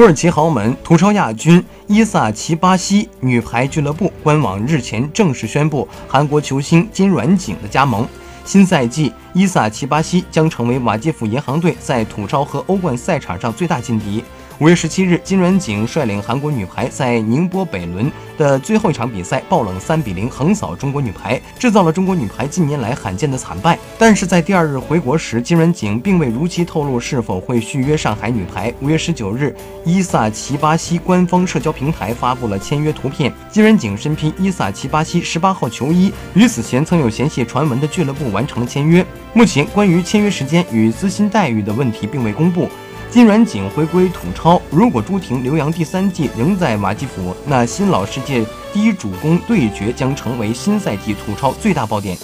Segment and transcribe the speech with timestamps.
[0.00, 8.08] 土耳其豪门土超亚军伊萨奇巴西女排俱乐部官网日前正式宣布韩国球星金软景的加盟。
[8.42, 14.24] 新赛季，伊萨奇巴西将成为瓦基弗银行队在土超和欧冠赛场上最大劲敌。
[14.60, 23.78] 五月十七日，金软景率领韩国女排在宁波北仑的最后一场比赛爆冷三比零横扫中国女排，制造了中国女排近年来罕见的惨败。
[23.98, 28.70] 但是在第二日回国时，金软景并未如期透露是否会续约上海女排。
[28.82, 39.02] 五月十九日，伊萨奇巴西官方社交平台发布了签约图片，金软景身披伊萨奇巴西十八号球衣，与此前曾有嫌隙传闻的俱乐部完成了签约。
[39.32, 42.68] 目前，关于签约时间与资薪待遇的问题并未公布。
[43.10, 52.16] 金软景回归土超，如果朱婷刘洋第三季仍在马基弗，那新老世界第一主攻对决将成为新赛季土超最大爆点。